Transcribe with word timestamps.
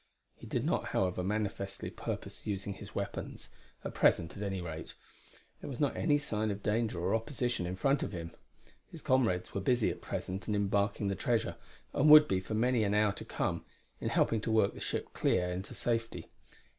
He 0.35 0.47
did 0.47 0.65
not, 0.65 0.85
however, 0.85 1.23
manifestly 1.23 1.91
purpose 1.91 2.47
using 2.47 2.73
his 2.73 2.95
weapons 2.95 3.51
at 3.83 3.93
present 3.93 4.35
at 4.35 4.41
any 4.41 4.59
rate; 4.59 4.95
there 5.61 5.69
was 5.69 5.79
not 5.79 5.95
any 5.95 6.17
sign 6.17 6.49
of 6.49 6.63
danger 6.63 6.99
or 6.99 7.13
opposition 7.13 7.67
in 7.67 7.75
front 7.75 8.01
of 8.01 8.11
him. 8.11 8.31
His 8.91 9.03
comrades 9.03 9.53
were 9.53 9.61
busy 9.61 9.91
at 9.91 10.01
present 10.01 10.47
in 10.47 10.55
embarking 10.55 11.07
the 11.09 11.13
treasure, 11.13 11.55
and 11.93 12.09
would 12.09 12.27
be 12.27 12.39
for 12.39 12.55
many 12.55 12.83
an 12.83 12.95
hour 12.95 13.11
to 13.11 13.23
come, 13.23 13.63
in 13.99 14.09
helping 14.09 14.41
to 14.41 14.51
work 14.51 14.73
the 14.73 14.79
ship 14.79 15.13
clear 15.13 15.51
into 15.51 15.75
safety. 15.75 16.31